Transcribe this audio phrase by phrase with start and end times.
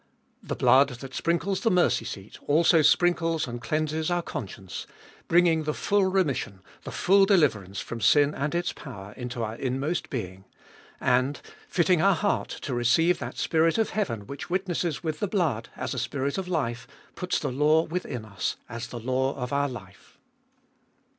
[0.41, 4.87] The blood that sprinkles the mercy seat also sprinkles and cleanses our conscience,
[5.27, 10.09] bringing the full remission, the full deliverance from sin and its power, into our inmost
[10.09, 10.45] being;
[10.99, 15.69] and, fitting our heart to receive that Spirit of heaven which witnesses with the blood,
[15.75, 19.69] as a Spirit of life, puts the law within us, as the law of our
[19.69, 20.17] life.